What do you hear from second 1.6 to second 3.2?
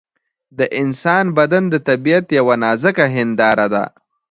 د طبیعت یوه نازکه